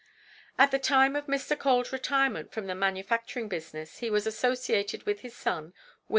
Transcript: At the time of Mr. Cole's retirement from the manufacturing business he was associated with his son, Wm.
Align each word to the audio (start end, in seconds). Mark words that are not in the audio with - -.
At 0.57 0.71
the 0.71 0.79
time 0.79 1.15
of 1.15 1.27
Mr. 1.27 1.55
Cole's 1.55 1.91
retirement 1.93 2.51
from 2.51 2.65
the 2.65 2.73
manufacturing 2.73 3.47
business 3.47 3.99
he 3.99 4.09
was 4.09 4.25
associated 4.25 5.03
with 5.05 5.19
his 5.19 5.35
son, 5.35 5.73
Wm. 6.07 6.09